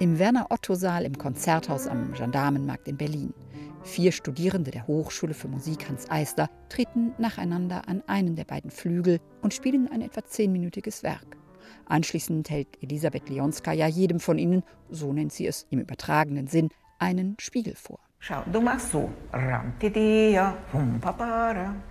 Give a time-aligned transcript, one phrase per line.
[0.00, 3.34] Im Werner-Otto-Saal im Konzerthaus am Gendarmenmarkt in Berlin.
[3.82, 9.20] Vier Studierende der Hochschule für Musik Hans Eisler treten nacheinander an einen der beiden Flügel
[9.42, 11.36] und spielen ein etwa zehnminütiges Werk.
[11.84, 17.36] Anschließend hält Elisabeth Leonskaja jedem von ihnen, so nennt sie es im übertragenen Sinn, einen
[17.38, 17.98] Spiegel vor.
[18.20, 19.10] Schau, du machst so.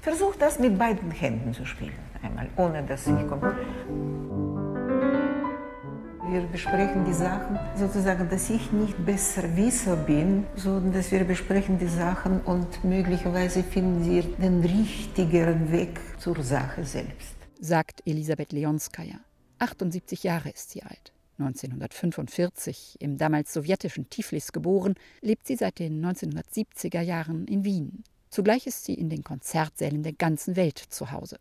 [0.00, 1.94] Versuch das mit beiden Händen zu spielen.
[2.20, 3.54] Einmal, ohne dass ich komme.
[6.32, 11.78] Wir besprechen die Sachen sozusagen, dass ich nicht besser Wisser bin, sondern dass wir besprechen
[11.78, 17.34] die Sachen und möglicherweise finden wir den richtigeren Weg zur Sache selbst.
[17.60, 19.16] Sagt Elisabeth Leonskaja.
[19.58, 21.12] 78 Jahre ist sie alt.
[21.38, 28.04] 1945 im damals sowjetischen Tiflis geboren, lebt sie seit den 1970er Jahren in Wien.
[28.30, 31.38] Zugleich ist sie in den Konzertsälen der ganzen Welt zu Hause.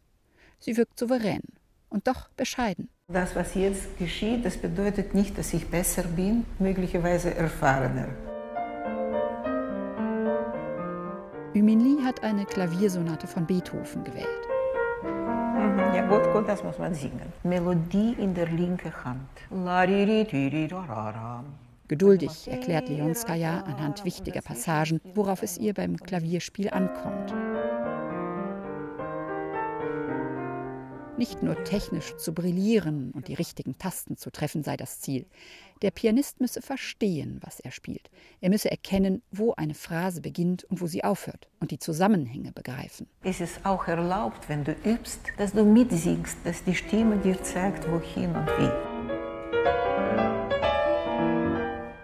[0.59, 1.43] Sie wirkt souverän
[1.87, 2.89] und doch bescheiden.
[3.13, 8.07] Das, was jetzt geschieht, das bedeutet nicht, dass ich besser bin, möglicherweise erfahrener.
[11.53, 14.27] Ümin hat eine Klaviersonate von Beethoven gewählt.
[15.03, 17.33] Mhm, ja, gut, gut, das muss man singen.
[17.43, 19.27] Melodie in der linken Hand.
[21.89, 27.33] Geduldig erklärt Leonskaja anhand wichtiger Passagen, worauf es ihr beim Klavierspiel ankommt.
[31.17, 35.25] Nicht nur technisch zu brillieren und die richtigen Tasten zu treffen sei das Ziel.
[35.81, 38.09] Der Pianist müsse verstehen, was er spielt.
[38.39, 43.07] Er müsse erkennen, wo eine Phrase beginnt und wo sie aufhört und die Zusammenhänge begreifen.
[43.23, 47.89] Es ist auch erlaubt, wenn du übst, dass du mitsingst, dass die Stimme dir zeigt,
[47.91, 48.91] wohin und wie.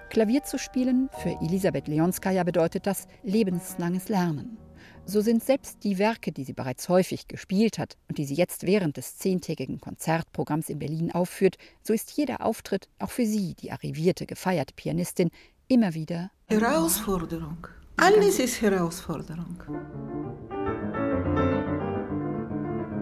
[0.09, 4.57] Klavier zu spielen für Elisabeth Leonskaja bedeutet das lebenslanges Lernen.
[5.05, 8.65] So sind selbst die Werke, die sie bereits häufig gespielt hat und die sie jetzt
[8.65, 13.71] während des zehntägigen Konzertprogramms in Berlin aufführt, so ist jeder Auftritt auch für sie, die
[13.71, 15.29] arrivierte, gefeierte Pianistin,
[15.67, 17.67] immer wieder Herausforderung.
[17.97, 19.57] Alles ist Herausforderung.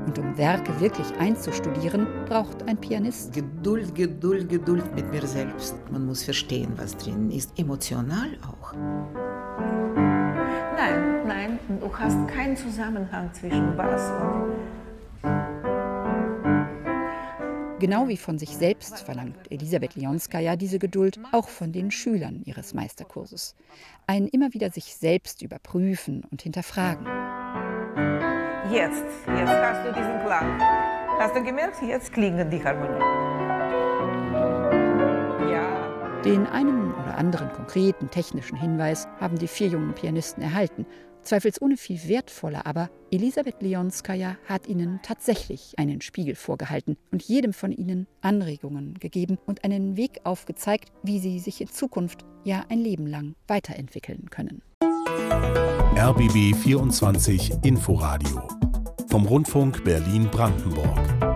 [0.05, 5.75] Und um Werke wirklich einzustudieren, braucht ein Pianist Geduld, Geduld, Geduld mit mir selbst.
[5.91, 7.51] Man muss verstehen, was drin ist.
[7.59, 10.14] Emotional auch.
[11.67, 14.55] Nein, du hast keinen Zusammenhang zwischen Bass und.
[17.79, 22.73] Genau wie von sich selbst verlangt Elisabeth Leonskaja diese Geduld auch von den Schülern ihres
[22.73, 23.55] Meisterkurses.
[24.07, 27.05] Ein immer wieder sich selbst überprüfen und hinterfragen.
[28.71, 30.59] Jetzt, jetzt hast du diesen Klang.
[31.19, 33.01] Hast du gemerkt, jetzt klingen die Harmonien.
[35.51, 36.21] Ja.
[36.23, 40.85] Den einen oder anderen konkreten technischen Hinweis haben die vier jungen Pianisten erhalten.
[41.25, 47.71] Zweifelsohne viel wertvoller aber, Elisabeth Leonskaja hat ihnen tatsächlich einen Spiegel vorgehalten und jedem von
[47.71, 53.07] ihnen Anregungen gegeben und einen Weg aufgezeigt, wie sie sich in Zukunft, ja ein Leben
[53.07, 54.61] lang, weiterentwickeln können.
[55.97, 58.47] RBB 24 Inforadio
[59.09, 61.34] vom Rundfunk Berlin-Brandenburg.